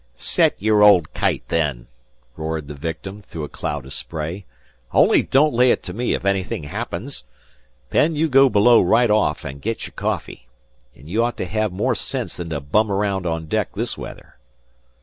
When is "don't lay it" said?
5.21-5.83